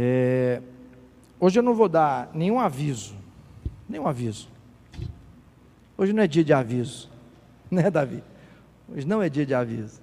[0.00, 0.62] É,
[1.40, 3.16] hoje eu não vou dar nenhum aviso,
[3.88, 4.48] nenhum aviso.
[5.96, 7.10] Hoje não é dia de aviso,
[7.68, 8.22] né, Davi?
[8.88, 10.00] Hoje não é dia de aviso.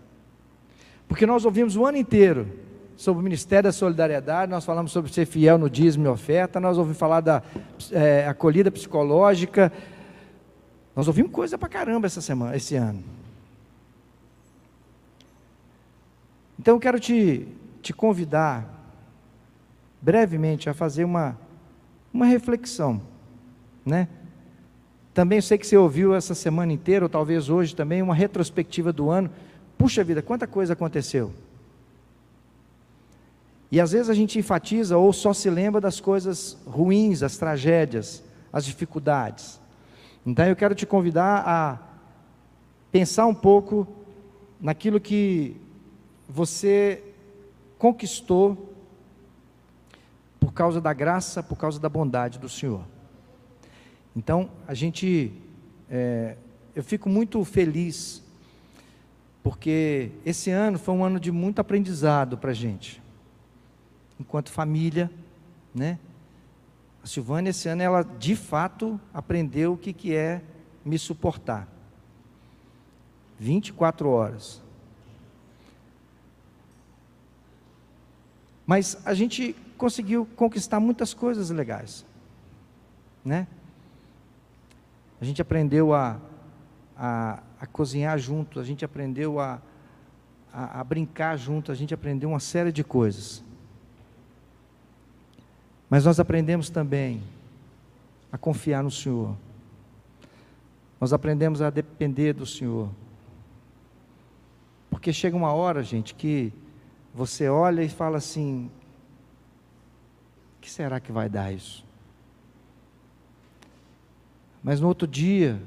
[1.08, 2.46] Porque nós ouvimos o ano inteiro
[2.98, 6.78] sobre o Ministério da Solidariedade, nós falamos sobre ser fiel no dízimo e oferta, nós
[6.78, 7.42] ouvimos falar da
[7.90, 9.72] é, acolhida psicológica,
[10.94, 13.02] nós ouvimos coisa pra caramba essa semana, esse ano.
[16.60, 17.48] Então eu quero te,
[17.82, 18.75] te convidar
[20.06, 21.36] brevemente a fazer uma,
[22.14, 23.02] uma reflexão,
[23.84, 24.08] né?
[25.16, 29.10] Também sei que você ouviu essa semana inteira, ou talvez hoje também, uma retrospectiva do
[29.10, 29.32] ano.
[29.80, 31.34] Puxa vida, quanta coisa aconteceu.
[33.72, 38.24] E às vezes a gente enfatiza ou só se lembra das coisas ruins, as tragédias,
[38.54, 39.60] as dificuldades.
[40.24, 41.80] Então eu quero te convidar a
[42.92, 43.88] pensar um pouco
[44.62, 45.58] naquilo que
[46.30, 47.02] você
[47.80, 48.75] conquistou
[50.46, 52.86] por causa da graça, por causa da bondade do Senhor.
[54.16, 55.34] Então, a gente,
[55.90, 56.38] é,
[56.76, 58.22] eu fico muito feliz,
[59.42, 63.02] porque esse ano foi um ano de muito aprendizado para a gente,
[64.20, 65.10] enquanto família,
[65.74, 65.98] né?
[67.04, 70.44] A Silvânia, esse ano, ela de fato aprendeu o que, que é
[70.86, 71.68] me suportar.
[73.40, 74.62] 24 horas.
[78.68, 82.06] Mas a gente conseguiu conquistar muitas coisas legais,
[83.24, 83.48] né?
[85.20, 86.20] A gente aprendeu a,
[86.98, 89.62] a, a cozinhar junto, a gente aprendeu a,
[90.54, 93.44] a, a brincar junto, a gente aprendeu uma série de coisas.
[95.90, 97.22] Mas nós aprendemos também
[98.32, 99.36] a confiar no Senhor.
[101.00, 102.90] Nós aprendemos a depender do Senhor.
[104.90, 106.52] Porque chega uma hora, gente, que
[107.14, 108.70] você olha e fala assim:
[110.66, 111.86] que será que vai dar isso?
[114.64, 115.62] Mas no outro dia,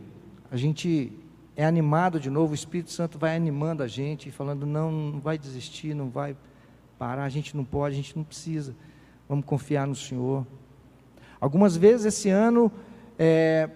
[0.50, 1.12] a gente
[1.54, 5.38] é animado de novo, o Espírito Santo vai animando a gente, falando: não, não vai
[5.38, 6.36] desistir, não vai
[6.98, 8.74] parar, a gente não pode, a gente não precisa,
[9.28, 10.44] vamos confiar no Senhor.
[11.40, 12.72] Algumas vezes esse ano,
[13.16, 13.70] é,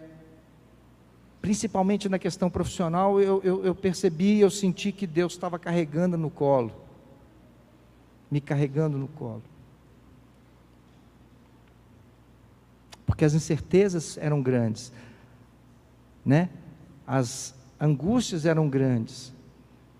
[1.41, 6.31] principalmente na questão profissional, eu, eu, eu percebi, eu senti que Deus estava carregando no
[6.31, 6.72] colo,
[8.28, 9.51] me carregando no colo.
[13.12, 14.91] Porque as incertezas eram grandes
[16.25, 16.49] né?
[17.06, 19.33] As angústias eram grandes.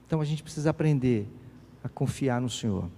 [0.07, 1.27] Então a gente precisa aprender
[1.83, 2.89] a confiar no Senhor.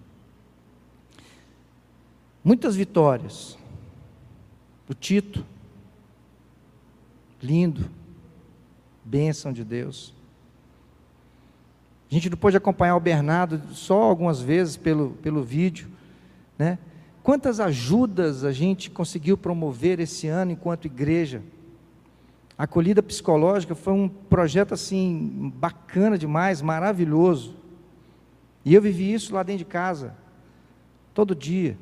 [2.42, 3.56] Muitas vitórias.
[4.88, 5.44] O Tito,
[7.42, 7.90] lindo,
[9.02, 10.12] bênção de Deus.
[12.10, 15.88] A gente não pôde acompanhar o Bernardo só algumas vezes pelo, pelo vídeo,
[16.58, 16.78] né?
[17.24, 21.42] Quantas ajudas a gente conseguiu promover esse ano enquanto igreja?
[22.58, 27.56] A acolhida psicológica foi um projeto assim bacana demais, maravilhoso.
[28.62, 30.14] E eu vivi isso lá dentro de casa,
[31.14, 31.78] todo dia.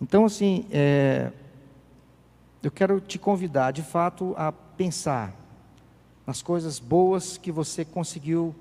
[0.00, 1.30] Então, assim, é,
[2.64, 5.32] eu quero te convidar, de fato, a pensar
[6.26, 8.52] nas coisas boas que você conseguiu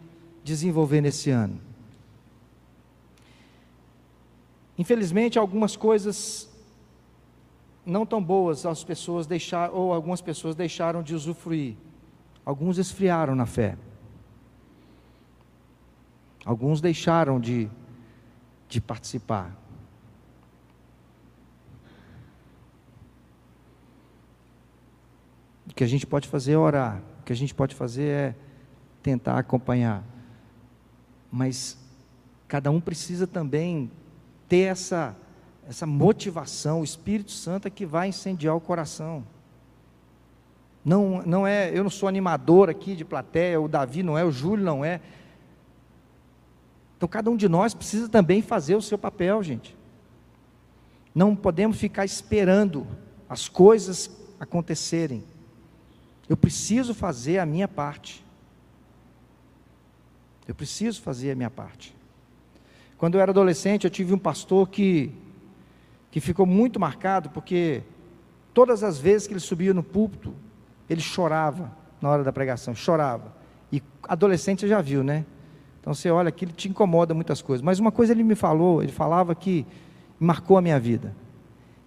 [0.44, 1.73] desenvolver nesse ano.
[4.78, 6.50] Infelizmente, algumas coisas
[7.86, 11.76] não tão boas as pessoas deixar ou algumas pessoas deixaram de usufruir.
[12.46, 13.78] Alguns esfriaram na fé.
[16.46, 17.70] Alguns deixaram de,
[18.68, 19.56] de participar.
[25.70, 27.02] O que a gente pode fazer é orar.
[27.22, 28.36] O que a gente pode fazer é
[29.02, 30.04] tentar acompanhar.
[31.32, 31.78] Mas
[32.48, 33.90] cada um precisa também
[34.54, 35.16] ter essa
[35.68, 39.26] essa motivação, o Espírito Santo é que vai incendiar o coração.
[40.86, 44.32] Não, não é, eu não sou animador aqui de plateia, o Davi não é, o
[44.32, 45.02] Júlio não é.
[46.98, 49.76] Então cada um de nós precisa também fazer o seu papel, gente.
[51.16, 52.86] Não podemos ficar esperando
[53.28, 55.24] as coisas acontecerem.
[56.30, 58.24] Eu preciso fazer a minha parte.
[60.48, 61.96] Eu preciso fazer a minha parte.
[63.04, 65.12] Quando eu era adolescente, eu tive um pastor que
[66.10, 67.84] que ficou muito marcado porque
[68.54, 70.34] todas as vezes que ele subia no púlpito,
[70.90, 71.70] ele chorava
[72.02, 73.36] na hora da pregação, chorava.
[73.74, 75.26] E adolescente você já viu, né?
[75.82, 77.62] Então você olha aqui, ele te incomoda muitas coisas.
[77.62, 79.66] Mas uma coisa ele me falou, ele falava que
[80.18, 81.14] marcou a minha vida,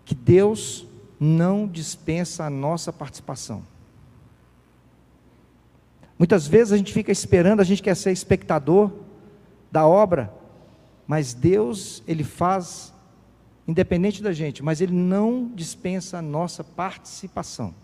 [0.05, 0.87] que Deus
[1.19, 3.63] não dispensa a nossa participação.
[6.19, 8.91] Muitas vezes a gente fica esperando, a gente quer ser espectador
[9.73, 10.31] da obra,
[11.07, 12.93] Mas Deus, Ele faz
[13.67, 17.75] independente da gente, mas Ele não dispensa a nossa participação.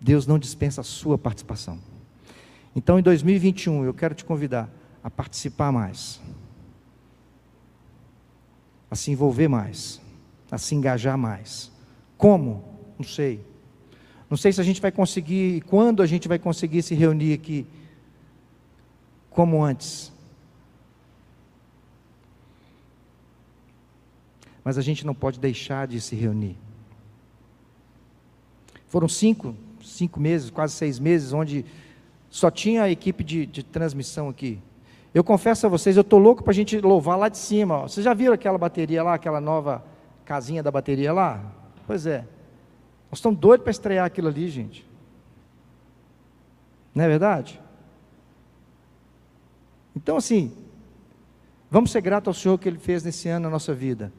[0.00, 1.78] Deus não dispensa a sua participação.
[2.74, 4.70] Então, em 2021, eu quero te convidar
[5.02, 6.20] a participar mais,
[8.90, 10.00] a se envolver mais,
[10.50, 11.70] a se engajar mais.
[12.16, 12.64] Como?
[12.98, 13.44] Não sei.
[14.28, 17.66] Não sei se a gente vai conseguir, quando a gente vai conseguir se reunir aqui,
[19.28, 20.09] como antes.
[24.64, 26.56] Mas a gente não pode deixar de se reunir.
[28.86, 31.64] Foram cinco, cinco meses, quase seis meses, onde
[32.28, 34.60] só tinha a equipe de, de transmissão aqui.
[35.12, 37.82] Eu confesso a vocês, eu estou louco para a gente louvar lá de cima.
[37.82, 39.84] Vocês já viram aquela bateria lá, aquela nova
[40.24, 41.42] casinha da bateria lá?
[41.86, 42.20] Pois é.
[43.10, 44.88] Nós estamos doidos para estrear aquilo ali, gente.
[46.94, 47.60] Não é verdade?
[49.96, 50.52] Então, assim,
[51.68, 54.12] vamos ser gratos ao Senhor que Ele fez nesse ano na nossa vida,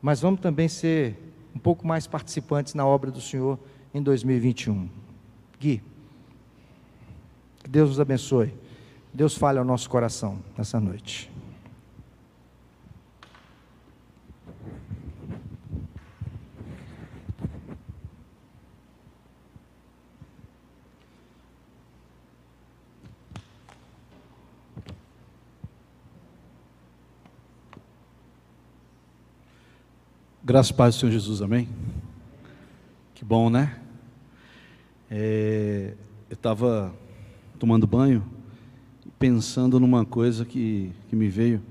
[0.00, 1.16] mas vamos também ser
[1.54, 3.58] um pouco mais participantes na obra do Senhor
[3.92, 4.88] em 2021.
[5.58, 5.82] Gui,
[7.62, 8.54] que Deus nos abençoe.
[9.12, 11.30] Deus fale ao nosso coração nessa noite.
[30.50, 31.68] Graças a paz do Senhor Jesus, amém?
[33.14, 33.80] Que bom, né?
[35.08, 35.94] É,
[36.28, 36.92] eu estava
[37.56, 38.28] tomando banho,
[39.16, 41.62] pensando numa coisa que, que me veio.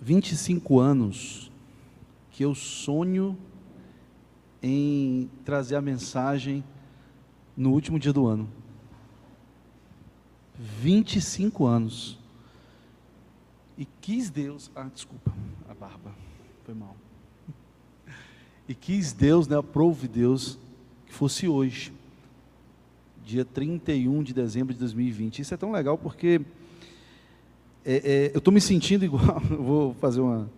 [0.00, 1.50] 25 anos
[2.30, 3.36] que eu sonho
[4.62, 6.62] em trazer a mensagem
[7.56, 8.48] no último dia do ano.
[10.56, 12.20] 25 anos.
[13.76, 14.70] E quis Deus.
[14.76, 15.32] Ah, desculpa,
[15.68, 16.12] a barba.
[16.64, 16.96] Foi mal.
[18.66, 20.58] E quis Deus, né, aprove Deus,
[21.04, 21.92] que fosse hoje,
[23.22, 25.40] dia 31 de dezembro de 2020.
[25.40, 26.40] Isso é tão legal porque
[27.84, 30.50] é, é, eu estou me sentindo igual, vou fazer uma,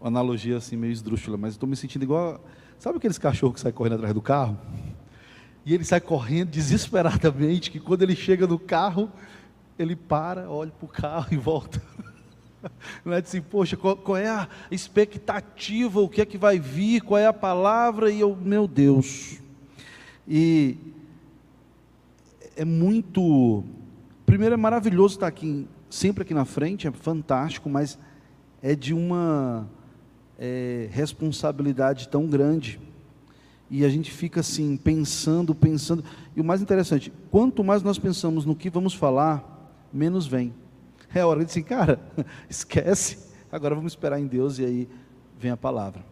[0.00, 2.42] uma, analogia assim meio esdrúxula, mas estou me sentindo igual,
[2.78, 4.58] sabe aqueles cachorros que saem correndo atrás do carro?
[5.66, 9.12] E ele sai correndo desesperadamente, que quando ele chega no carro,
[9.78, 11.82] ele para, olha para o carro e volta.
[13.04, 17.02] Não é assim, poxa, qual, qual, é a expectativa, o que é que vai vir,
[17.02, 19.38] qual é a palavra, e eu, meu Deus.
[20.26, 20.76] E
[22.56, 23.64] é muito.
[24.26, 27.98] Primeiro é maravilhoso estar aqui, sempre aqui na frente, é fantástico, mas
[28.62, 29.68] é de uma
[30.38, 32.80] é, responsabilidade tão grande.
[33.70, 36.04] E a gente fica assim, pensando, pensando.
[36.34, 40.52] E o mais interessante, quanto mais nós pensamos no que vamos falar, menos vem.
[41.14, 41.98] É hora de dizer, cara,
[42.48, 43.18] esquece,
[43.50, 44.88] agora vamos esperar em Deus e aí
[45.38, 46.04] vem a palavra.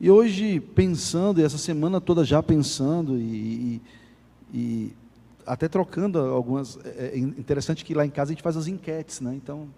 [0.00, 3.82] E hoje, pensando, e essa semana toda já pensando, e, e,
[4.52, 4.96] e
[5.46, 6.78] até trocando algumas.
[6.84, 9.34] É, é interessante que lá em casa a gente faz as enquetes, né?
[9.34, 9.68] Então,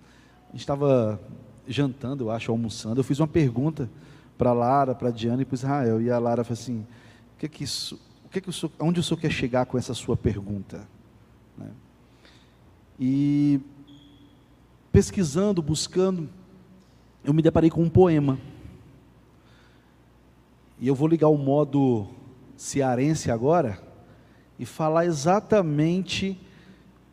[0.49, 1.21] a gente estava
[1.69, 3.01] jantando, eu acho, almoçando.
[3.01, 3.91] Eu fiz uma pergunta
[4.39, 6.01] para Lara, para Diana e para Israel.
[6.01, 6.87] E a Lara falou assim:
[7.37, 9.31] o que é que isso, o que é que o senhor, onde o senhor quer
[9.31, 10.89] chegar com essa sua pergunta?
[11.59, 11.71] Né?
[12.99, 13.61] E
[14.97, 16.27] pesquisando, buscando,
[17.23, 18.39] eu me deparei com um poema.
[20.81, 22.07] E eu vou ligar o modo
[22.57, 23.79] cearense agora
[24.59, 26.41] e falar exatamente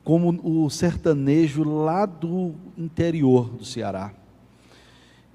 [0.02, 4.14] como o sertanejo lá do interior do Ceará.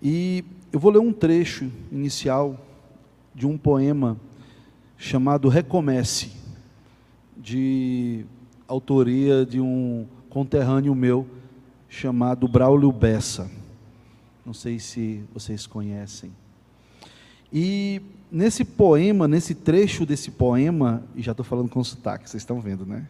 [0.02, 2.58] E eu vou ler um trecho inicial
[3.34, 4.18] de um poema
[4.96, 6.32] chamado Recomece,
[7.36, 8.24] de
[8.66, 11.28] autoria de um conterrâneo meu,
[11.88, 13.50] chamado Braulio Bessa.
[14.44, 16.30] Não sei se vocês conhecem.
[17.52, 22.60] E nesse poema, nesse trecho desse poema, e já estou falando com sotaque, vocês estão
[22.60, 23.06] vendo, né?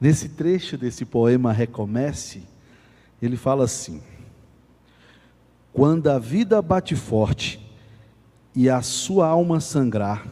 [0.00, 2.42] Nesse trecho desse poema Recomece,
[3.20, 4.00] ele fala assim:
[5.72, 7.60] Quando a vida bate forte
[8.54, 10.26] e a sua alma sangrar,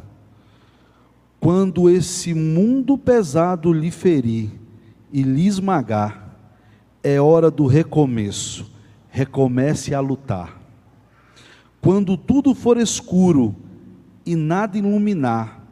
[1.40, 4.50] quando esse mundo pesado lhe ferir
[5.12, 6.23] e lhe esmagar,
[7.04, 8.72] é hora do recomeço.
[9.10, 10.58] Recomece a lutar.
[11.80, 13.54] Quando tudo for escuro
[14.24, 15.62] e nada iluminar,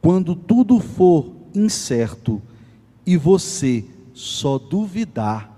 [0.00, 2.40] quando tudo for incerto
[3.04, 5.52] e você só duvidar,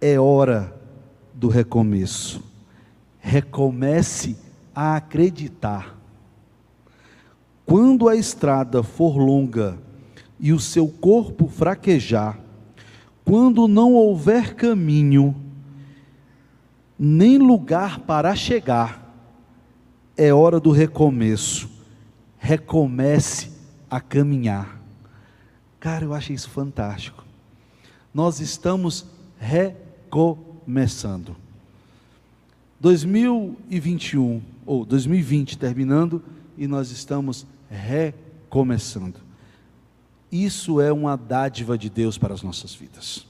[0.00, 0.76] é hora
[1.32, 2.42] do recomeço.
[3.20, 4.36] Recomece
[4.74, 5.96] a acreditar.
[7.64, 9.78] Quando a estrada for longa
[10.38, 12.43] e o seu corpo fraquejar,
[13.24, 15.34] Quando não houver caminho,
[16.98, 19.04] nem lugar para chegar,
[20.16, 21.68] é hora do recomeço.
[22.38, 23.50] Recomece
[23.90, 24.80] a caminhar.
[25.80, 27.24] Cara, eu achei isso fantástico.
[28.12, 29.06] Nós estamos
[29.38, 31.36] recomeçando.
[32.78, 36.22] 2021 ou 2020 terminando
[36.56, 39.23] e nós estamos recomeçando.
[40.34, 43.24] Isso é uma dádiva de Deus para as nossas vidas.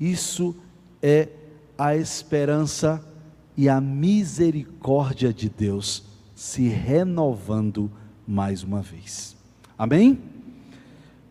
[0.00, 0.56] Isso
[1.02, 1.28] é
[1.76, 3.06] a esperança
[3.54, 6.02] e a misericórdia de Deus
[6.34, 7.92] se renovando
[8.26, 9.36] mais uma vez.
[9.76, 10.18] Amém?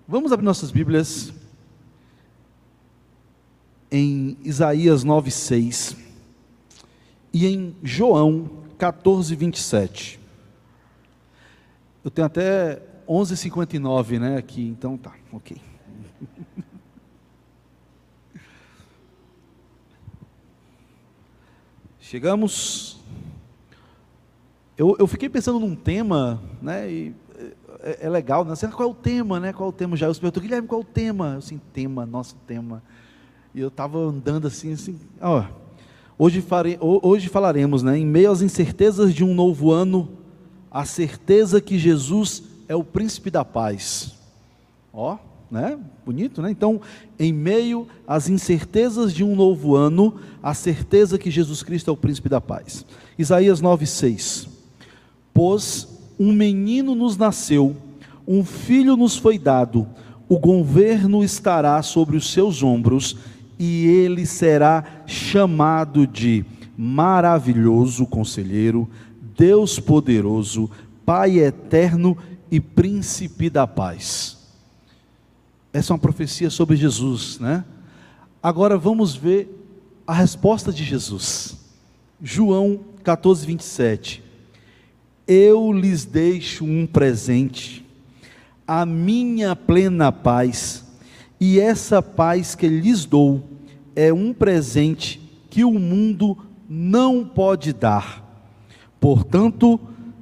[0.08, 1.34] Vamos abrir nossas Bíblias
[3.92, 5.98] em Isaías 9:6
[7.34, 10.20] e em João 14:27.
[12.06, 15.58] Eu tenho até 11:59, né, aqui, então tá, OK.
[22.00, 23.00] Chegamos.
[24.78, 26.92] Eu, eu fiquei pensando num tema, né?
[26.92, 27.16] E
[27.82, 28.54] é, é legal, né?
[28.76, 29.54] Qual é o tema, né?
[29.54, 29.96] Qual é o tema?
[29.96, 31.34] Já eu perguntou, Guilherme, qual é o tema?
[31.34, 32.84] Eu assim, tema, nosso tema.
[33.54, 35.46] E eu estava andando assim, assim, ó.
[36.18, 37.98] Hoje, fare, hoje falaremos, né?
[37.98, 40.18] Em meio às incertezas de um novo ano,
[40.70, 44.14] a certeza que Jesus é o príncipe da paz.
[44.94, 45.18] Ó,
[45.52, 45.78] né?
[46.06, 46.50] Bonito, né?
[46.50, 46.80] Então,
[47.20, 51.98] em meio às incertezas de um novo ano, a certeza que Jesus Cristo é o
[51.98, 52.86] príncipe da paz.
[53.20, 54.48] Isaías 9:6.
[55.34, 55.86] Pois
[56.18, 57.76] um menino nos nasceu,
[58.26, 59.86] um filho nos foi dado,
[60.30, 63.18] o governo estará sobre os seus ombros,
[63.60, 66.46] e ele será chamado de
[66.78, 68.88] maravilhoso conselheiro,
[69.36, 70.70] Deus poderoso,
[71.06, 72.16] Pai eterno
[72.52, 74.38] e príncipe da paz.
[75.72, 77.64] Essa é uma profecia sobre Jesus, né?
[78.44, 79.58] Agora vamos ver
[80.06, 81.58] a resposta de Jesus.
[82.22, 84.24] João 14, 27.
[85.26, 87.86] Eu lhes deixo um presente,
[88.68, 90.86] a minha plena paz,
[91.40, 93.48] e essa paz que lhes dou
[93.96, 96.38] é um presente que o mundo
[96.70, 98.22] não pode dar.
[99.00, 99.80] Portanto,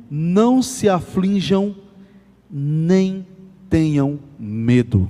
[0.09, 1.75] não se aflinjam,
[2.49, 3.25] nem
[3.69, 5.09] tenham medo.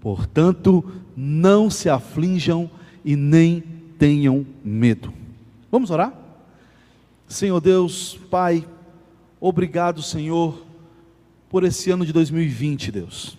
[0.00, 0.84] Portanto,
[1.16, 2.70] não se aflinjam
[3.04, 3.62] e nem
[3.98, 5.12] tenham medo.
[5.70, 6.12] Vamos orar?
[7.28, 8.66] Senhor Deus, Pai,
[9.40, 10.66] obrigado, Senhor,
[11.48, 13.38] por esse ano de 2020, Deus.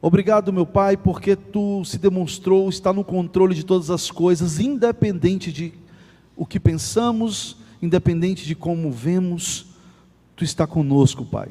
[0.00, 5.52] Obrigado, meu Pai, porque tu se demonstrou estar no controle de todas as coisas, independente
[5.52, 5.72] de
[6.36, 9.66] o que pensamos, independente de como vemos,
[10.34, 11.48] tu está conosco, Pai.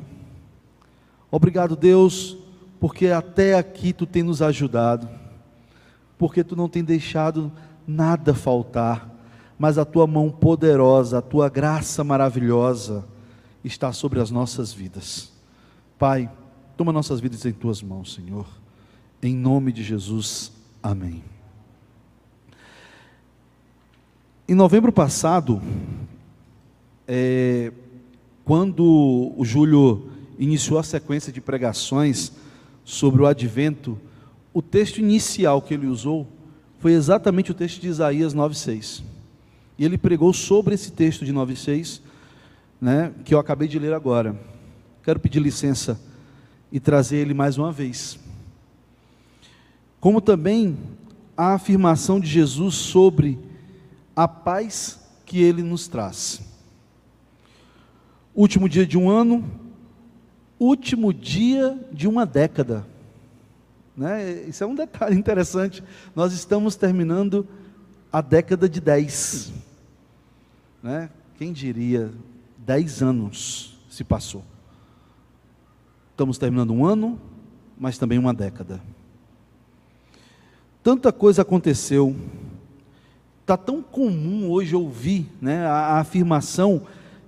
[1.31, 2.37] Obrigado, Deus,
[2.79, 5.09] porque até aqui tu tem nos ajudado,
[6.17, 7.51] porque tu não tem deixado
[7.87, 9.09] nada faltar,
[9.57, 13.05] mas a tua mão poderosa, a tua graça maravilhosa
[13.63, 15.31] está sobre as nossas vidas.
[15.97, 16.29] Pai,
[16.77, 18.45] toma nossas vidas em tuas mãos, Senhor.
[19.21, 20.51] Em nome de Jesus.
[20.83, 21.23] Amém.
[24.47, 25.59] Em novembro passado,
[27.07, 27.71] é,
[28.43, 32.31] quando o Júlio iniciou a sequência de pregações
[32.83, 33.99] sobre o advento,
[34.53, 36.27] o texto inicial que ele usou
[36.79, 39.03] foi exatamente o texto de Isaías 9:6.
[39.77, 42.01] E ele pregou sobre esse texto de 9:6,
[42.79, 44.39] né, que eu acabei de ler agora.
[45.03, 45.99] Quero pedir licença
[46.71, 48.19] e trazer ele mais uma vez.
[49.99, 50.77] Como também
[51.35, 53.37] a afirmação de Jesus sobre
[54.15, 56.41] a paz que ele nos traz.
[58.33, 59.43] Último dia de um ano,
[60.59, 62.85] último dia de uma década.
[63.95, 64.43] Né?
[64.47, 65.83] Isso é um detalhe interessante.
[66.15, 67.47] Nós estamos terminando
[68.11, 69.53] a década de 10.
[70.83, 71.09] Né?
[71.37, 72.11] Quem diria,
[72.59, 74.43] 10 anos se passou.
[76.11, 77.19] Estamos terminando um ano,
[77.77, 78.81] mas também uma década.
[80.81, 82.15] Tanta coisa aconteceu.
[83.41, 86.83] Está tão comum hoje ouvir né, a, a afirmação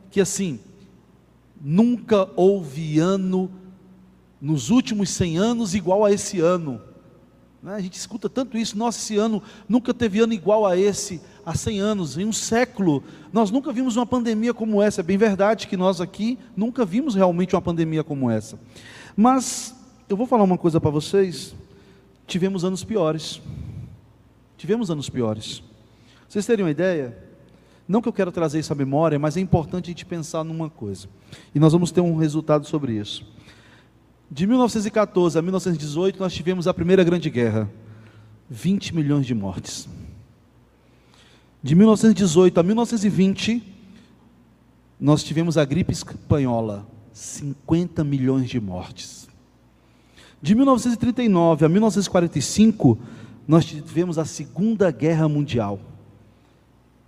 [0.09, 0.59] que assim,
[1.61, 3.51] Nunca houve ano
[4.39, 6.81] nos últimos 100 anos igual a esse ano.
[7.61, 7.73] Né?
[7.73, 11.55] A gente escuta tanto isso, nossa, esse ano nunca teve ano igual a esse há
[11.55, 13.03] 100 anos, em um século.
[13.33, 15.01] Nós nunca vimos uma pandemia como essa.
[15.01, 18.59] É bem verdade que nós aqui nunca vimos realmente uma pandemia como essa.
[19.15, 19.75] Mas
[20.07, 21.55] eu vou falar uma coisa para vocês.
[22.27, 23.41] Tivemos anos piores.
[24.57, 25.63] Tivemos anos piores.
[26.27, 27.26] Vocês terem uma ideia?
[27.87, 30.69] Não que eu quero trazer isso à memória, mas é importante a gente pensar numa
[30.69, 31.07] coisa.
[31.55, 33.25] E nós vamos ter um resultado sobre isso.
[34.29, 37.69] De 1914 a 1918, nós tivemos a Primeira Grande Guerra
[38.49, 39.87] 20 milhões de mortes.
[41.63, 43.63] De 1918 a 1920,
[44.99, 49.27] nós tivemos a gripe espanhola 50 milhões de mortes.
[50.41, 52.97] De 1939 a 1945,
[53.47, 55.79] nós tivemos a Segunda Guerra Mundial,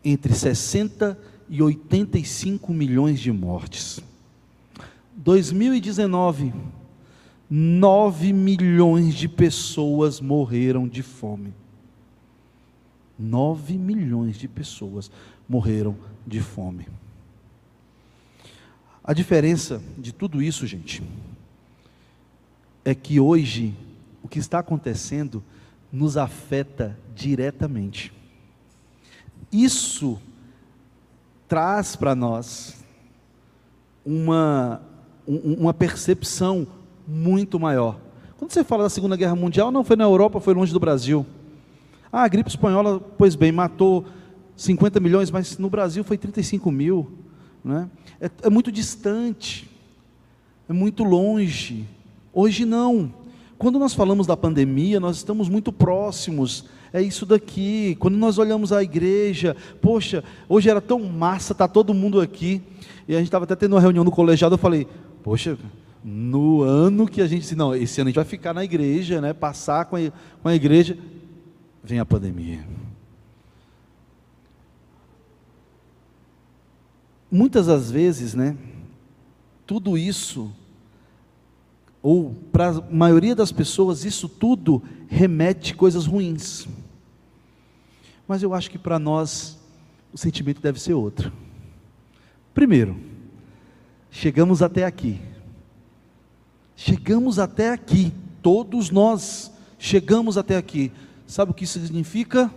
[0.04, 1.18] entre 60
[1.50, 4.00] e 85 milhões de mortes.
[5.16, 6.54] 2019,
[7.50, 11.54] 9 milhões de pessoas morreram de fome.
[13.18, 15.12] 9 milhões de pessoas
[15.48, 16.88] morreram de fome.
[19.04, 21.02] A diferença de tudo isso, gente,
[22.86, 23.76] é que hoje
[24.22, 25.44] o que está acontecendo
[25.92, 28.14] nos afeta diretamente.
[29.52, 30.20] Isso
[31.48, 32.76] traz para nós
[34.06, 34.82] uma,
[35.28, 36.68] uma percepção
[37.08, 38.00] muito maior.
[38.38, 41.26] Quando você fala da Segunda Guerra Mundial, não foi na Europa, foi longe do Brasil.
[42.12, 44.06] Ah, a gripe espanhola, pois bem, matou
[44.56, 47.12] 50 milhões, mas no Brasil foi 35 mil.
[47.64, 47.90] Né?
[48.20, 49.70] É, é muito distante,
[50.68, 51.88] é muito longe.
[52.34, 53.14] Hoje não.
[53.58, 56.66] Quando nós falamos da pandemia, nós estamos muito próximos.
[56.92, 57.96] É isso daqui.
[58.00, 62.62] Quando nós olhamos a igreja, poxa, hoje era tão massa, tá todo mundo aqui.
[63.08, 64.88] E a gente estava até tendo uma reunião no colegiado, eu falei,
[65.24, 65.58] poxa,
[66.04, 69.20] no ano que a gente disse, não, esse ano a gente vai ficar na igreja,
[69.20, 70.00] né, passar com a,
[70.42, 70.98] com a igreja,
[71.84, 72.66] vem a pandemia.
[77.32, 78.58] Muitas das vezes, né,
[79.66, 80.52] tudo isso,
[82.02, 86.68] ou para a maioria das pessoas, isso tudo remete coisas ruins.
[88.30, 89.58] Mas eu acho que para nós
[90.14, 91.34] o sentimento deve ser outro.
[92.54, 92.96] Primeiro,
[94.12, 95.20] chegamos até aqui.
[96.76, 100.92] Chegamos até aqui, todos nós chegamos até aqui.
[101.26, 102.54] Sabe o que isso significa?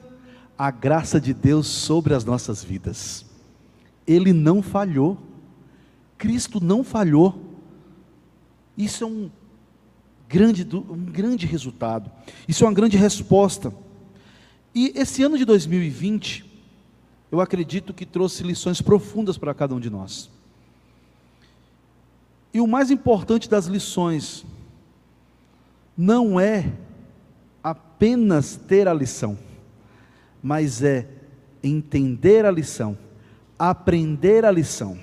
[0.58, 3.24] A graça de Deus sobre as nossas vidas.
[4.06, 5.16] Ele não falhou.
[6.18, 7.40] Cristo não falhou.
[8.76, 9.30] Isso é um
[10.28, 12.11] grande, um grande resultado.
[12.46, 13.72] Isso é uma grande resposta.
[14.74, 16.44] E esse ano de 2020,
[17.30, 20.30] eu acredito que trouxe lições profundas para cada um de nós.
[22.54, 24.44] E o mais importante das lições
[25.96, 26.72] não é
[27.62, 29.38] apenas ter a lição,
[30.42, 31.08] mas é
[31.62, 32.98] entender a lição,
[33.58, 34.98] aprender a lição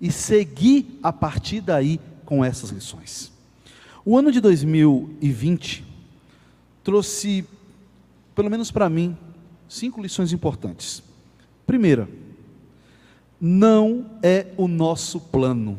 [0.00, 3.32] e seguir a partir daí com essas lições.
[4.04, 5.84] O ano de 2020
[6.82, 7.46] trouxe,
[8.34, 9.16] pelo menos para mim,
[9.68, 11.02] cinco lições importantes.
[11.66, 12.08] Primeira,
[13.40, 15.78] não é o nosso plano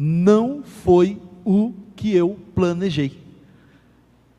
[0.00, 3.20] não foi o que eu planejei.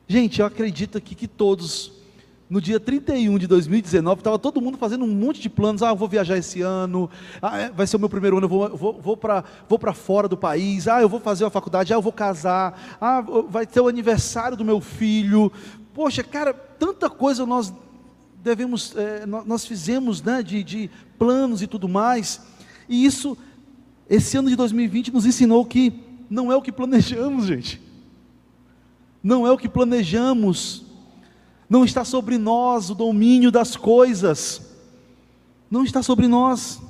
[0.08, 1.92] Gente, eu acredito aqui que todos,
[2.48, 5.82] no dia 31 de 2019, estava todo mundo fazendo um monte de planos.
[5.82, 7.10] Ah, eu vou viajar esse ano,
[7.42, 10.26] ah, é, vai ser o meu primeiro ano, eu vou, vou, vou para vou fora
[10.26, 13.82] do país, ah, eu vou fazer a faculdade, ah, eu vou casar, ah, vai ter
[13.82, 15.52] o aniversário do meu filho.
[16.00, 17.74] Poxa, cara, tanta coisa nós
[18.42, 22.40] devemos, é, nós fizemos né, de, de planos e tudo mais,
[22.88, 23.36] e isso
[24.08, 25.92] esse ano de 2020 nos ensinou que
[26.30, 27.82] não é o que planejamos, gente.
[29.22, 30.86] Não é o que planejamos.
[31.68, 34.62] Não está sobre nós o domínio das coisas.
[35.70, 36.80] Não está sobre nós.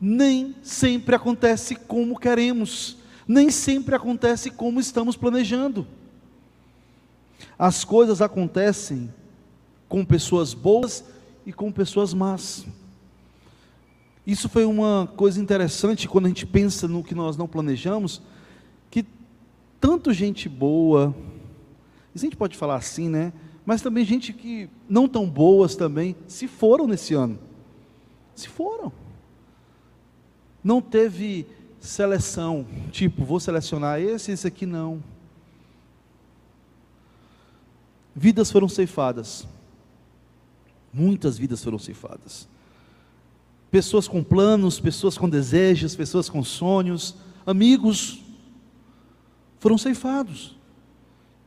[0.00, 2.96] Nem sempre acontece como queremos.
[3.28, 5.86] Nem sempre acontece como estamos planejando.
[7.58, 9.12] As coisas acontecem
[9.88, 11.04] com pessoas boas
[11.46, 12.66] e com pessoas más.
[14.26, 18.22] Isso foi uma coisa interessante quando a gente pensa no que nós não planejamos,
[18.90, 19.04] que
[19.78, 21.14] tanto gente boa,
[22.14, 23.32] a gente pode falar assim, né?
[23.66, 27.38] Mas também gente que não tão boas também se foram nesse ano.
[28.34, 28.92] Se foram.
[30.62, 31.46] Não teve
[31.78, 35.02] seleção, tipo, vou selecionar esse, esse aqui não.
[38.14, 39.46] Vidas foram ceifadas.
[40.92, 42.48] Muitas vidas foram ceifadas
[43.74, 48.22] pessoas com planos, pessoas com desejos, pessoas com sonhos, amigos,
[49.58, 50.56] foram ceifados.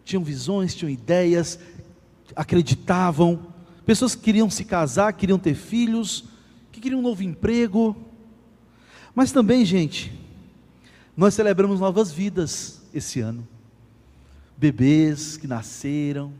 [0.04, 1.58] Tinham visões, tinham ideias,
[2.36, 3.48] acreditavam,
[3.86, 6.26] pessoas que queriam se casar, queriam ter filhos,
[6.70, 7.96] que queriam um novo emprego.
[9.16, 10.12] Mas também, gente,
[11.16, 13.48] nós celebramos novas vidas esse ano.
[14.58, 16.34] Bebês que nasceram,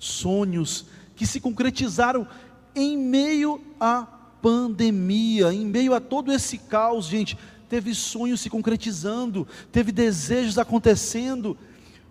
[0.00, 2.26] sonhos que se concretizaram
[2.74, 4.02] em meio a
[4.40, 7.36] pandemia, em meio a todo esse caos, gente,
[7.68, 11.56] teve sonhos se concretizando, teve desejos acontecendo.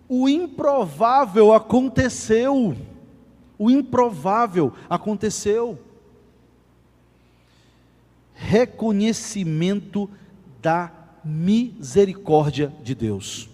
[0.08, 2.76] O improvável aconteceu.
[3.58, 5.78] O improvável aconteceu.
[8.32, 10.08] Reconhecimento
[10.62, 10.90] da
[11.24, 13.48] misericórdia de Deus.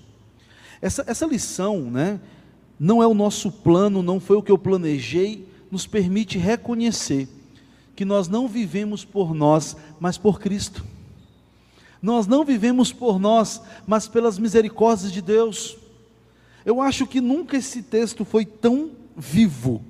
[0.81, 2.21] Essa, essa lição, né,
[2.79, 7.29] não é o nosso plano, não foi o que eu planejei, nos permite reconhecer
[7.95, 10.85] que nós não vivemos por nós, mas por Cristo.
[12.03, 15.77] Nós não vivemos por nós, mas pelas misericórdias de Deus.
[16.65, 19.83] Eu acho que nunca esse texto foi tão vivo.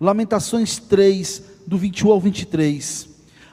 [0.00, 3.08] Lamentações 3, do 21 ao 23.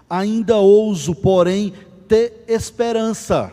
[0.10, 1.74] Ainda ouso, porém,
[2.08, 3.52] ter esperança.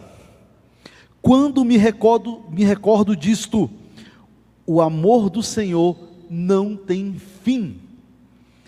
[1.21, 3.69] Quando me recordo, me recordo disto,
[4.69, 5.97] o amor do Senhor
[6.29, 7.81] não tem fim.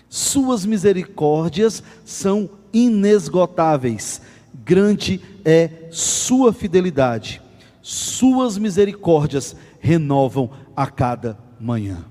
[0.09, 4.23] Suas misericórdias são inesgotáveis.
[4.65, 7.43] Grande é sua fidelidade.
[7.83, 12.03] Suas misericórdias renovam a cada manhã.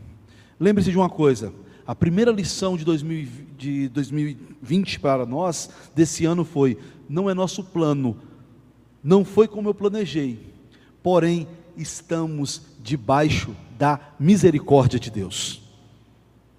[0.60, 1.52] Lembre-se de uma coisa:
[1.86, 2.86] a primeira lição de,
[3.90, 6.78] 2020 para nós, desse ano, foi:
[7.10, 8.16] não é nosso plano,
[9.04, 10.40] não foi como eu planejei,
[11.02, 15.62] porém estamos debaixo da misericórdia de Deus.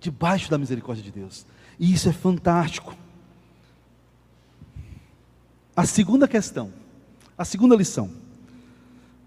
[0.01, 1.47] Debaixo da misericórdia de Deus.
[1.79, 2.95] E isso é fantástico.
[5.75, 6.73] A segunda questão,
[7.37, 8.11] a segunda lição.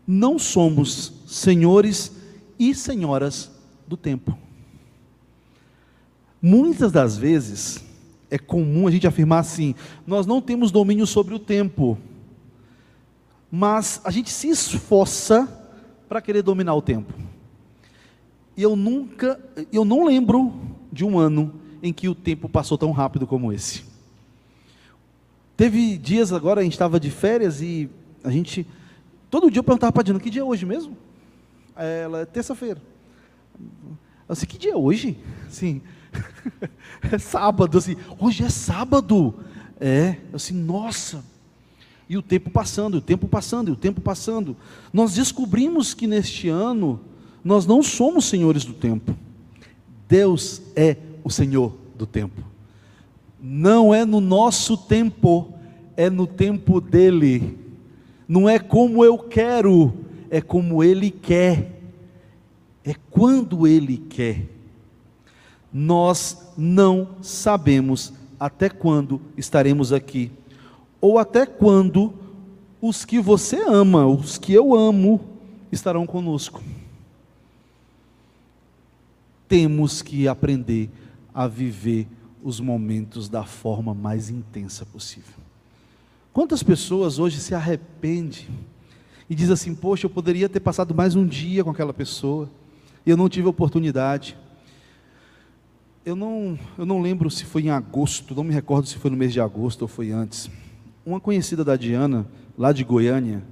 [0.06, 2.12] Não somos senhores
[2.60, 3.50] e senhoras
[3.88, 4.38] do tempo.
[6.42, 7.84] Muitas das vezes,
[8.30, 9.74] é comum a gente afirmar assim:
[10.06, 11.98] nós não temos domínio sobre o tempo,
[13.50, 15.63] mas a gente se esforça
[16.14, 17.12] para querer dominar o tempo.
[18.56, 20.54] E eu nunca, eu não lembro
[20.92, 23.84] de um ano em que o tempo passou tão rápido como esse.
[25.58, 27.90] Teve dias agora, a gente estava de férias e
[28.24, 28.68] a gente,
[29.28, 30.96] todo dia eu perguntava para a Dina, que dia é hoje mesmo?
[31.76, 32.80] Ela, é terça-feira.
[34.30, 35.18] Eu disse, que dia é hoje?
[35.50, 35.82] Sim,
[37.12, 39.34] é sábado, assim, hoje é sábado.
[39.80, 41.26] É, assim, nossa.
[42.10, 44.56] E o tempo passando, o tempo passando, e o tempo passando.
[44.92, 47.00] Nós descobrimos que neste ano
[47.44, 49.16] nós não somos senhores do tempo.
[50.08, 52.42] Deus é o Senhor do tempo.
[53.42, 55.54] Não é no nosso tempo,
[55.98, 57.58] é no tempo dele.
[58.28, 59.94] Não é como eu quero,
[60.30, 61.82] é como ele quer.
[62.86, 64.54] É quando ele quer
[65.74, 70.32] nós não sabemos até quando estaremos aqui,
[71.04, 72.14] ou até quando
[72.82, 75.20] os que você ama, os que eu amo,
[75.70, 76.64] estarão conosco.
[79.46, 80.90] Temos que aprender
[81.34, 82.08] a viver
[82.42, 85.36] os momentos da forma mais intensa possível.
[86.32, 88.48] Quantas pessoas hoje se arrependem
[89.30, 92.50] e diz assim: Poxa, eu poderia ter passado mais um dia com aquela pessoa
[93.06, 94.38] e eu não tive oportunidade
[96.06, 99.16] eu não, eu não lembro se foi em agosto, não me recordo se foi no
[99.16, 100.50] mês de agosto ou foi antes.
[101.06, 102.26] Uma conhecida da Diana,
[102.58, 103.44] lá de Goiânia,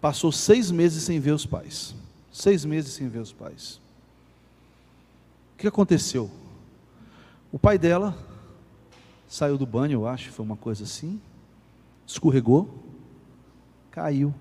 [0.00, 1.94] passou seis meses sem ver os pais.
[2.32, 3.80] Seis meses sem ver os pais.
[5.54, 6.30] O que aconteceu?
[7.50, 8.16] O pai dela
[9.26, 11.20] saiu do banho, eu acho, foi uma coisa assim,
[12.06, 12.82] escorregou,
[13.90, 14.32] caiu,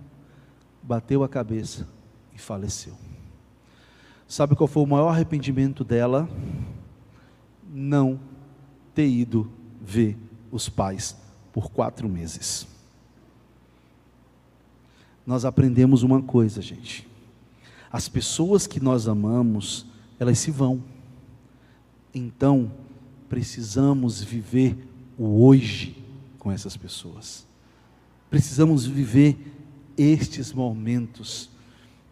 [0.83, 1.87] bateu a cabeça
[2.35, 2.93] e faleceu.
[4.27, 6.29] Sabe qual foi o maior arrependimento dela?
[7.69, 8.19] não
[8.95, 10.17] ter ido ver
[10.51, 11.15] os pais
[11.57, 12.67] por quatro meses.
[15.25, 17.07] Nós aprendemos uma coisa, gente.
[17.91, 19.83] As pessoas que nós amamos,
[20.19, 20.83] elas se vão.
[22.13, 22.71] Então,
[23.27, 25.97] precisamos viver o hoje
[26.37, 27.43] com essas pessoas.
[28.29, 29.35] Precisamos viver
[29.97, 31.49] estes momentos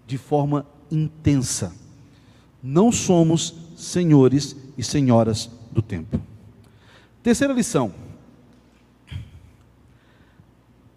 [0.08, 1.72] de forma intensa.
[2.64, 6.20] Não somos senhores e senhoras do tempo.
[7.22, 8.05] Terceira lição: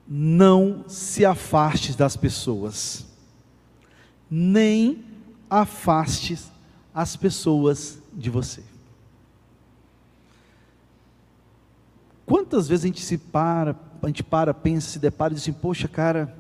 [0.08, 3.06] não se afaste das pessoas,
[4.30, 5.04] nem
[5.50, 6.38] afaste
[6.94, 8.62] as pessoas de você.
[12.24, 15.52] Quantas vezes a gente se para, a gente para, pensa, se depara e diz assim:
[15.52, 16.34] Poxa, cara,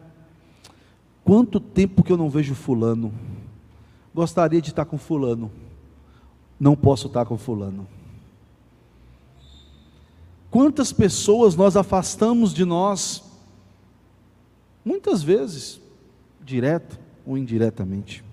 [1.24, 3.12] quanto tempo que eu não vejo Fulano,
[4.14, 5.50] gostaria de estar com Fulano
[6.58, 7.86] não posso estar com fulano.
[10.50, 13.22] Quantas pessoas nós afastamos de nós,
[14.88, 15.80] muitas vezes,
[16.42, 18.24] direto ou indiretamente.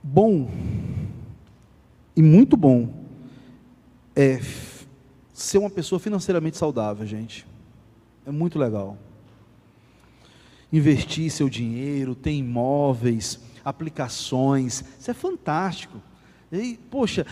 [0.00, 0.48] Bom,
[2.14, 2.94] e muito bom,
[4.14, 4.40] é
[5.34, 7.44] ser uma pessoa financeiramente saudável, gente.
[8.24, 8.96] É muito legal.
[10.72, 14.84] investir seu dinheiro, ter imóveis, aplicações.
[15.00, 16.00] Isso é fantástico.
[16.52, 17.26] E poxa,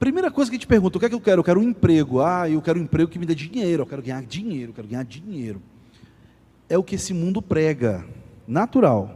[0.00, 1.38] primeira coisa que te pergunta, o que é que eu quero?
[1.38, 2.20] Eu quero um emprego.
[2.20, 4.88] Ah, eu quero um emprego que me dê dinheiro, eu quero ganhar dinheiro, eu quero
[4.88, 5.62] ganhar dinheiro.
[6.74, 8.04] É o que esse mundo prega,
[8.48, 9.08] natural.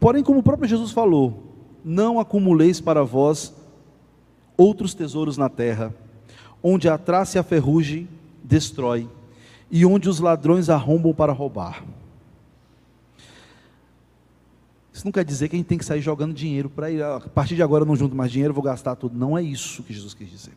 [0.00, 3.54] Porém, como o próprio Jesus falou, não acumuleis para vós
[4.56, 5.94] outros tesouros na terra,
[6.60, 8.08] onde a traça e a ferrugem
[8.42, 9.08] destrói,
[9.70, 11.84] e onde os ladrões arrombam para roubar.
[14.92, 17.20] Isso não quer dizer que a gente tem que sair jogando dinheiro para ir, a
[17.20, 19.16] partir de agora eu não junto mais dinheiro, vou gastar tudo.
[19.16, 20.54] Não é isso que Jesus quis dizer.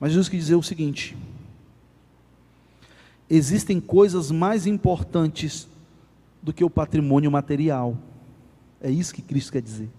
[0.00, 1.14] Mas Jesus quis dizer o seguinte:
[3.28, 5.68] existem coisas mais importantes
[6.42, 7.96] do que o patrimônio material.
[8.80, 9.90] É isso que Cristo quer dizer.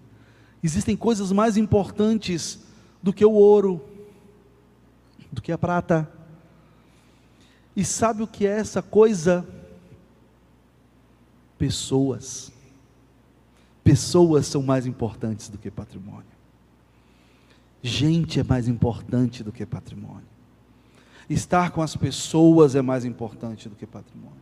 [0.62, 2.60] Existem coisas mais importantes
[3.02, 3.80] do que o ouro,
[5.30, 6.10] do que a prata.
[7.74, 9.46] E sabe o que é essa coisa?
[11.58, 12.52] Pessoas.
[13.82, 16.24] Pessoas são mais importantes do que patrimônio.
[17.82, 20.35] Gente é mais importante do que patrimônio.
[21.28, 24.36] Estar com as pessoas é mais importante do que patrimônio.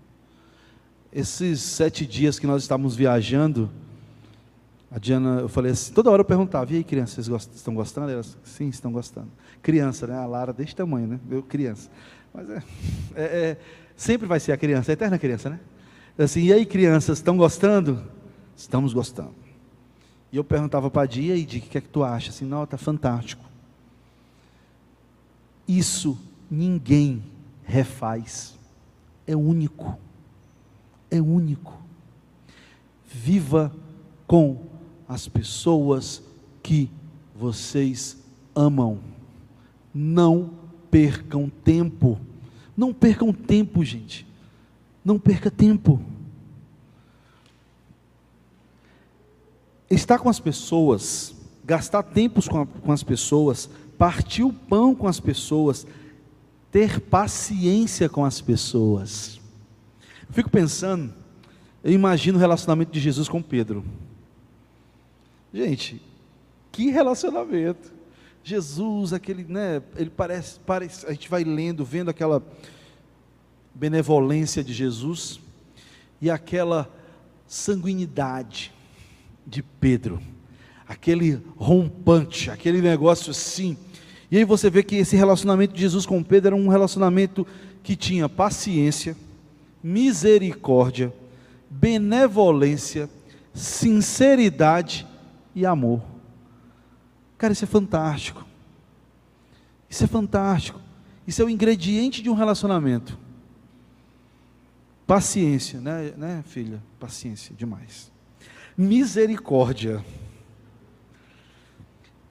[1.12, 3.70] Esses sete dias que nós estávamos viajando,
[4.90, 8.10] a Diana, eu falei assim, toda hora eu perguntava, e aí crianças, vocês estão gostando?
[8.10, 9.28] Elas, sim, estão gostando.
[9.62, 10.16] Criança, né?
[10.16, 11.20] A Lara desse tamanho, né?
[11.30, 11.90] Eu, criança.
[12.32, 12.62] Mas é,
[13.14, 13.56] é, é,
[13.96, 15.60] sempre vai ser a criança, a eterna criança, né?
[16.18, 18.04] Assim, e aí crianças, estão gostando?
[18.56, 19.34] Estamos gostando.
[20.30, 22.30] E eu perguntava para a Dia, e Dia, o que é que tu acha?
[22.30, 23.44] Assim, não, está fantástico.
[25.66, 26.18] Isso
[26.54, 27.22] ninguém
[27.64, 28.54] refaz.
[29.26, 29.98] É único.
[31.10, 31.76] É único.
[33.06, 33.74] Viva
[34.26, 34.60] com
[35.08, 36.22] as pessoas
[36.62, 36.90] que
[37.34, 38.16] vocês
[38.54, 39.00] amam.
[39.92, 40.50] Não
[40.90, 42.18] percam tempo.
[42.76, 44.26] Não percam tempo, gente.
[45.04, 46.00] Não perca tempo.
[49.90, 55.06] Estar com as pessoas, gastar tempos com, a, com as pessoas, partir o pão com
[55.06, 55.86] as pessoas,
[56.74, 59.40] ter paciência com as pessoas.
[60.30, 61.14] Fico pensando,
[61.84, 63.84] eu imagino o relacionamento de Jesus com Pedro.
[65.52, 66.02] Gente,
[66.72, 67.92] que relacionamento.
[68.42, 72.42] Jesus, aquele, né, ele parece, parece, a gente vai lendo, vendo aquela
[73.72, 75.38] benevolência de Jesus
[76.20, 76.92] e aquela
[77.46, 78.72] sanguinidade
[79.46, 80.20] de Pedro,
[80.88, 83.78] aquele rompante, aquele negócio assim.
[84.34, 87.46] E aí você vê que esse relacionamento de Jesus com Pedro era um relacionamento
[87.84, 89.16] que tinha paciência,
[89.80, 91.14] misericórdia,
[91.70, 93.08] benevolência,
[93.52, 95.06] sinceridade
[95.54, 96.02] e amor.
[97.38, 98.44] Cara, isso é fantástico.
[99.88, 100.80] Isso é fantástico.
[101.24, 103.16] Isso é o ingrediente de um relacionamento.
[105.06, 106.82] Paciência, né, né filha?
[106.98, 108.10] Paciência, demais.
[108.76, 110.04] Misericórdia.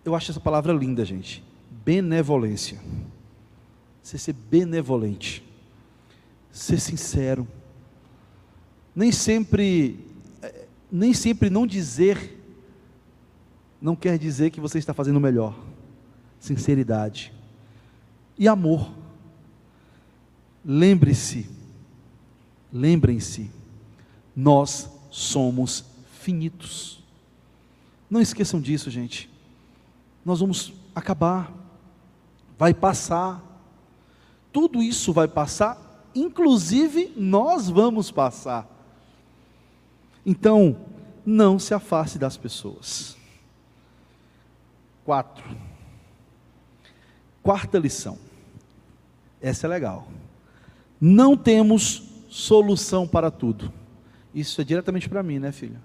[0.04, 1.53] Eu acho essa palavra linda, gente.
[1.86, 2.80] Benevolência.
[4.02, 5.44] Você ser benevolente.
[6.52, 7.48] Ser sincero.
[8.96, 10.00] Nem sempre,
[10.42, 12.40] eh, nem sempre não dizer
[13.84, 15.54] não quer dizer que você está fazendo melhor.
[16.40, 17.34] Sinceridade
[18.38, 18.90] e amor.
[20.64, 21.50] Lembre-se,
[22.72, 23.52] lembrem-se,
[24.34, 25.84] nós somos
[26.22, 27.04] finitos.
[28.10, 29.30] Não esqueçam disso, gente.
[30.24, 31.52] Nós vamos acabar,
[32.64, 33.44] vai passar,
[34.50, 35.78] tudo isso vai passar,
[36.16, 38.66] inclusive nós vamos passar.
[40.26, 40.78] Então,
[41.26, 43.18] não se afaste das pessoas.
[45.04, 45.44] Quatro.
[47.42, 48.18] Quarta lição.
[49.42, 50.08] Essa é legal.
[51.02, 53.74] Não temos solução para tudo.
[54.34, 55.82] Isso é diretamente para mim, né, filha?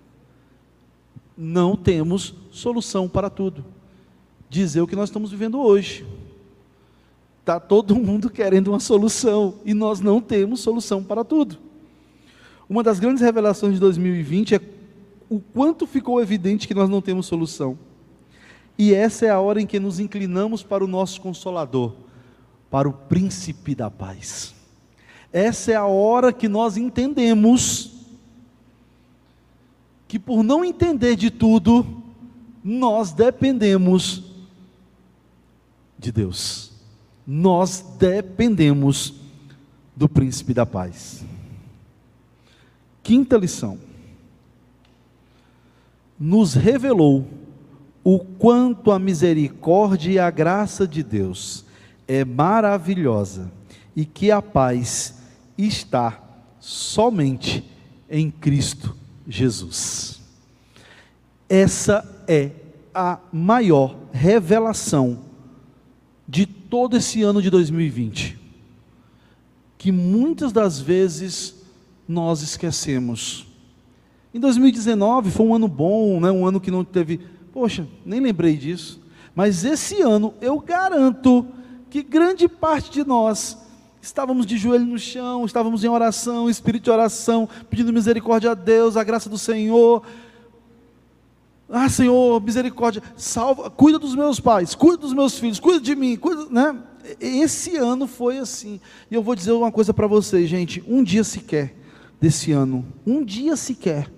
[1.36, 3.64] Não temos solução para tudo.
[4.48, 6.06] Dizer o que nós estamos vivendo hoje.
[7.48, 11.56] Está todo mundo querendo uma solução e nós não temos solução para tudo.
[12.68, 14.60] Uma das grandes revelações de 2020 é
[15.30, 17.78] o quanto ficou evidente que nós não temos solução.
[18.76, 21.94] E essa é a hora em que nos inclinamos para o nosso consolador,
[22.70, 24.54] para o príncipe da paz.
[25.32, 27.92] Essa é a hora que nós entendemos
[30.06, 31.86] que por não entender de tudo,
[32.62, 34.22] nós dependemos
[35.98, 36.76] de Deus.
[37.30, 39.12] Nós dependemos
[39.94, 41.22] do príncipe da paz.
[43.02, 43.78] Quinta lição.
[46.18, 47.28] Nos revelou
[48.02, 51.66] o quanto a misericórdia e a graça de Deus
[52.06, 53.52] é maravilhosa
[53.94, 55.18] e que a paz
[55.58, 56.18] está
[56.58, 57.62] somente
[58.08, 58.96] em Cristo
[59.28, 60.18] Jesus.
[61.46, 62.52] Essa é
[62.94, 65.27] a maior revelação
[66.28, 68.38] de todo esse ano de 2020,
[69.78, 71.54] que muitas das vezes
[72.06, 73.46] nós esquecemos.
[74.34, 76.30] Em 2019 foi um ano bom, né?
[76.30, 77.18] um ano que não teve.
[77.50, 79.00] Poxa, nem lembrei disso.
[79.34, 81.46] Mas esse ano eu garanto
[81.88, 83.56] que grande parte de nós
[84.02, 88.96] estávamos de joelho no chão, estávamos em oração, espírito de oração, pedindo misericórdia a Deus,
[88.96, 90.02] a graça do Senhor.
[91.68, 96.16] Ah, Senhor, misericórdia, salva, cuida dos meus pais, cuida dos meus filhos, cuida de mim,
[96.16, 96.82] cuida, né?
[97.20, 98.80] Esse ano foi assim.
[99.10, 101.74] E eu vou dizer uma coisa para vocês, gente, um dia sequer
[102.20, 104.10] desse ano, um dia sequer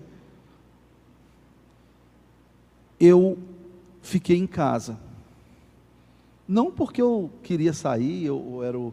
[3.01, 3.39] eu
[4.03, 4.99] fiquei em casa.
[6.47, 8.93] Não porque eu queria sair, eu era o,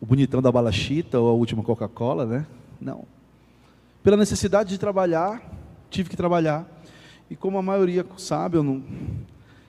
[0.00, 2.46] o bonitão da balachita ou a última Coca-Cola, né?
[2.80, 3.04] Não.
[4.02, 5.42] Pela necessidade de trabalhar,
[5.90, 6.66] tive que trabalhar.
[7.32, 8.82] E como a maioria sabe, eu não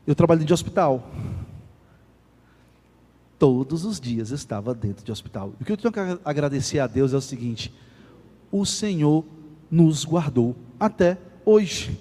[0.06, 1.08] eu trabalhei de hospital.
[3.40, 5.54] Todos os dias eu estava dentro de hospital.
[5.62, 7.74] O que eu tenho que agradecer a Deus é o seguinte:
[8.52, 9.24] o Senhor
[9.72, 11.98] nos guardou até hoje.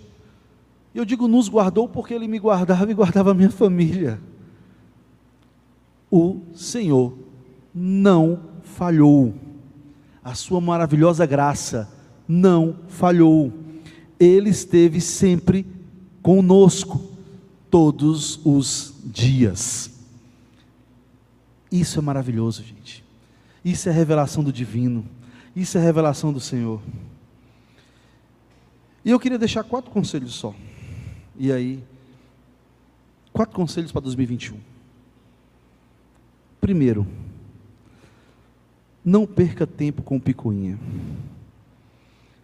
[0.93, 4.21] Eu digo nos guardou porque Ele me guardava e guardava a minha família.
[6.11, 7.17] O Senhor
[7.73, 9.33] não falhou.
[10.25, 11.89] A Sua maravilhosa graça
[12.27, 13.62] não falhou.
[14.23, 15.67] Ele esteve sempre
[16.23, 17.11] conosco,
[17.69, 19.91] todos os dias.
[21.73, 23.03] Isso é maravilhoso, gente.
[23.65, 25.05] Isso é revelação do divino.
[25.57, 26.81] Isso é revelação do Senhor.
[29.05, 30.55] E eu queria deixar quatro conselhos só.
[31.37, 31.83] E aí,
[33.33, 34.57] quatro conselhos para 2021.
[36.61, 37.05] Primeiro,
[39.05, 40.79] não perca tempo com picuinha.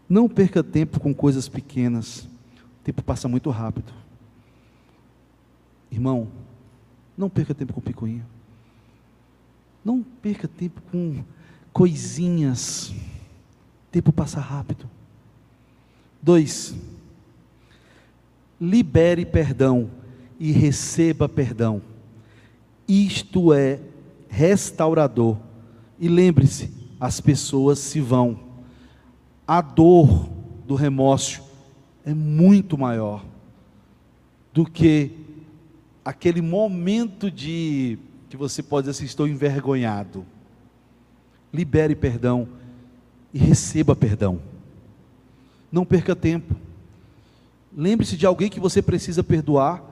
[0.08, 2.20] Não perca tempo com coisas pequenas.
[2.80, 3.92] O tempo passa muito rápido.
[5.90, 6.28] Irmão,
[7.16, 8.26] não perca tempo com picuinha.
[9.84, 11.22] Não perca tempo com
[11.72, 12.90] coisinhas.
[12.90, 14.88] O tempo passa rápido.
[16.22, 16.74] Dois,
[18.60, 19.90] libere perdão
[20.38, 21.82] e receba perdão.
[22.86, 23.80] Isto é
[24.28, 25.36] restaurador.
[25.98, 28.47] E lembre-se, as pessoas se vão.
[29.48, 30.28] A dor
[30.66, 31.42] do remorso
[32.04, 33.24] é muito maior
[34.52, 35.10] do que
[36.04, 40.26] aquele momento de que você pode dizer assim, estou envergonhado.
[41.50, 42.46] Libere perdão
[43.32, 44.38] e receba perdão.
[45.72, 46.54] Não perca tempo.
[47.74, 49.82] Lembre-se de alguém que você precisa perdoar,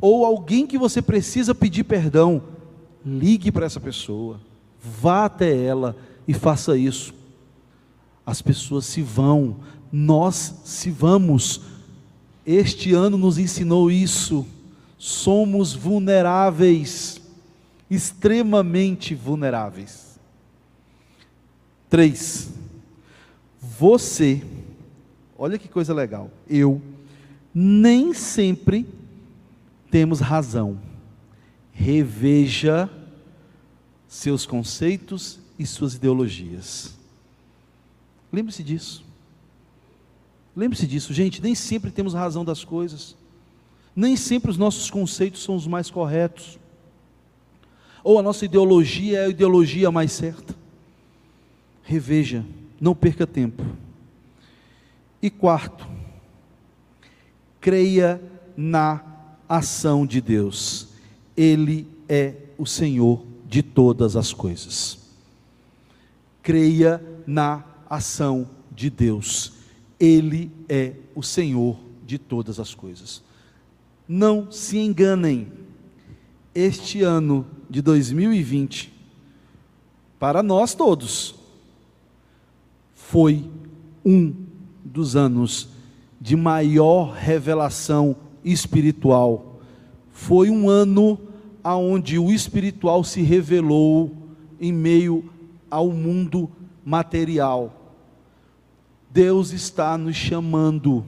[0.00, 2.40] ou alguém que você precisa pedir perdão.
[3.04, 4.40] Ligue para essa pessoa,
[4.80, 5.96] vá até ela
[6.28, 7.12] e faça isso.
[8.26, 9.56] As pessoas se vão,
[9.92, 11.60] nós se vamos.
[12.46, 14.46] Este ano nos ensinou isso.
[14.98, 17.20] Somos vulneráveis,
[17.90, 20.18] extremamente vulneráveis.
[21.90, 22.50] Três,
[23.60, 24.42] você,
[25.38, 26.80] olha que coisa legal, eu
[27.54, 28.86] nem sempre
[29.90, 30.80] temos razão.
[31.72, 32.90] Reveja
[34.08, 36.96] seus conceitos e suas ideologias.
[38.34, 39.04] Lembre-se disso.
[40.56, 41.40] Lembre-se disso, gente.
[41.40, 43.16] Nem sempre temos razão das coisas.
[43.94, 46.58] Nem sempre os nossos conceitos são os mais corretos.
[48.02, 50.52] Ou a nossa ideologia é a ideologia mais certa.
[51.84, 52.44] Reveja,
[52.80, 53.64] não perca tempo.
[55.22, 55.86] E quarto,
[57.60, 58.20] creia
[58.56, 59.00] na
[59.48, 60.88] ação de Deus.
[61.36, 64.98] Ele é o Senhor de todas as coisas.
[66.42, 69.52] Creia na ação de Deus.
[69.98, 73.22] Ele é o Senhor de todas as coisas.
[74.06, 75.48] Não se enganem.
[76.54, 78.92] Este ano de 2020,
[80.20, 81.34] para nós todos,
[82.94, 83.50] foi
[84.04, 84.32] um
[84.84, 85.68] dos anos
[86.20, 89.60] de maior revelação espiritual.
[90.12, 91.18] Foi um ano
[91.62, 94.14] aonde o espiritual se revelou
[94.60, 95.24] em meio
[95.70, 96.50] ao mundo
[96.84, 97.72] material.
[99.10, 101.04] Deus está nos chamando.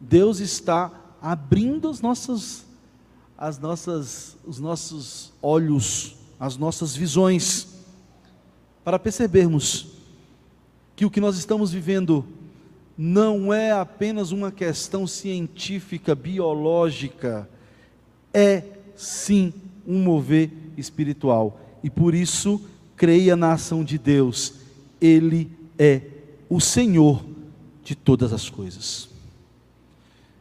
[0.00, 2.66] Deus está abrindo as nossas
[3.36, 7.68] as nossas os nossos olhos, as nossas visões
[8.84, 9.88] para percebermos
[10.96, 12.24] que o que nós estamos vivendo
[12.96, 17.48] não é apenas uma questão científica, biológica,
[18.34, 18.64] é
[18.96, 19.52] sim
[19.86, 21.60] um mover espiritual.
[21.84, 22.60] E por isso,
[22.98, 24.54] creia na ação de Deus,
[25.00, 26.02] Ele é
[26.48, 27.24] o Senhor
[27.84, 29.08] de todas as coisas.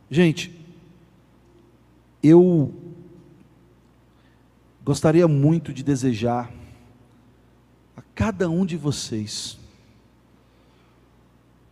[0.09, 0.59] Gente,
[2.23, 2.73] eu
[4.83, 6.51] gostaria muito de desejar
[7.95, 9.59] a cada um de vocês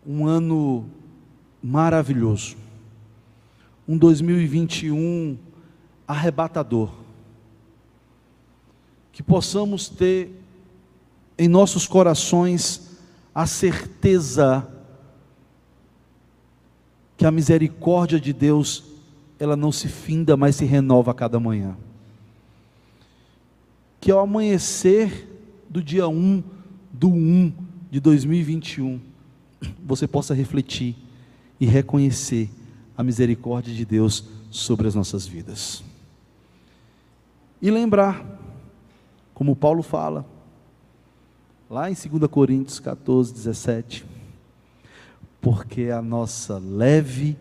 [0.05, 0.87] um ano
[1.63, 2.55] maravilhoso,
[3.87, 5.35] um 2021
[6.07, 6.91] arrebatador,
[9.11, 10.44] que possamos ter
[11.37, 12.97] em nossos corações
[13.33, 14.67] a certeza
[17.17, 18.83] que a misericórdia de Deus,
[19.39, 21.75] ela não se finda, mas se renova a cada manhã.
[23.99, 25.27] Que ao amanhecer
[25.69, 26.43] do dia 1
[26.91, 27.53] do 1
[27.91, 28.99] de 2021,
[29.85, 30.95] você possa refletir
[31.59, 32.49] e reconhecer
[32.97, 35.83] a misericórdia de Deus sobre as nossas vidas.
[37.61, 38.25] E lembrar,
[39.33, 40.25] como Paulo fala,
[41.69, 44.05] lá em 2 Coríntios 14, 17,
[45.41, 47.37] porque a nossa leve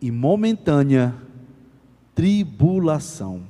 [0.00, 1.14] e momentânea
[2.14, 3.42] tribulação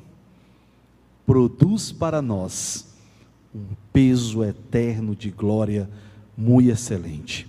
[1.24, 2.86] produz para nós
[3.54, 5.88] um peso eterno de glória
[6.36, 7.48] muito excelente.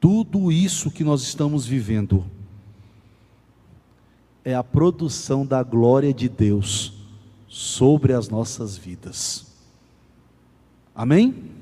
[0.00, 2.24] Tudo isso que nós estamos vivendo
[4.44, 6.94] é a produção da glória de Deus
[7.48, 9.46] sobre as nossas vidas.
[10.94, 11.57] Amém?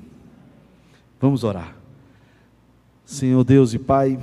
[1.18, 1.74] Vamos orar.
[3.06, 4.18] Senhor Deus e Pai,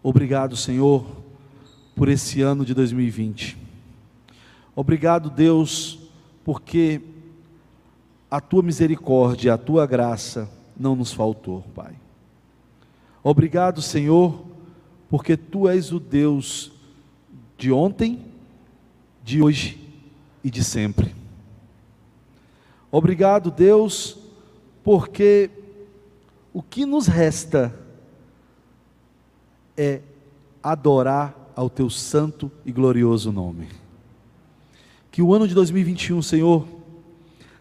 [0.00, 1.04] obrigado, Senhor,
[1.96, 3.58] por esse ano de 2020.
[4.76, 5.98] Obrigado, Deus,
[6.44, 7.00] porque
[8.30, 11.94] a tua misericórdia, a tua graça não nos faltou, Pai.
[13.22, 14.44] Obrigado, Senhor,
[15.08, 16.70] porque tu és o Deus
[17.58, 18.20] de ontem,
[19.24, 19.80] de hoje
[20.44, 21.12] e de sempre.
[22.88, 24.23] Obrigado, Deus,
[24.84, 25.50] porque
[26.52, 27.74] o que nos resta
[29.76, 30.02] é
[30.62, 33.66] adorar ao teu santo e glorioso nome.
[35.10, 36.66] Que o ano de 2021, Senhor,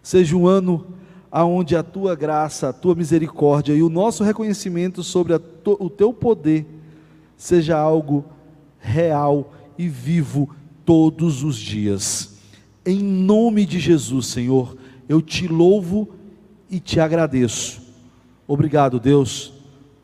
[0.01, 0.85] seja um ano
[1.31, 6.65] aonde a tua graça, a tua misericórdia e o nosso reconhecimento sobre o teu poder
[7.37, 8.25] seja algo
[8.79, 10.49] real e vivo
[10.85, 12.37] todos os dias.
[12.85, 16.09] Em nome de Jesus, Senhor, eu te louvo
[16.75, 17.83] e te agradeço
[18.47, 19.53] Obrigado, Deus,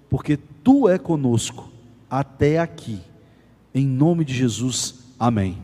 [0.10, 1.70] porque tu é conosco
[2.10, 3.00] até aqui.
[3.74, 5.58] Em nome de Jesus, amém.